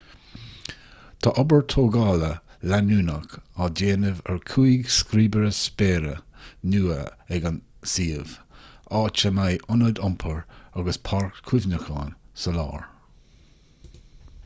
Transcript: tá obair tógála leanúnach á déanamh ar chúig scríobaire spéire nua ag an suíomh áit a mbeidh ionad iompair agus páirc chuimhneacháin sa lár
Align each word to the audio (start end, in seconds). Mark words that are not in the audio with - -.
tá 1.25 1.31
obair 1.41 1.59
tógála 1.71 2.29
leanúnach 2.69 3.33
á 3.65 3.67
déanamh 3.81 4.21
ar 4.33 4.39
chúig 4.53 4.87
scríobaire 4.95 5.51
spéire 5.57 6.13
nua 6.71 6.97
ag 7.37 7.45
an 7.49 7.59
suíomh 7.91 8.33
áit 9.01 9.25
a 9.29 9.31
mbeidh 9.41 9.67
ionad 9.75 10.01
iompair 10.07 10.39
agus 10.39 11.01
páirc 11.11 11.43
chuimhneacháin 11.51 12.17
sa 12.45 12.55
lár 12.57 12.89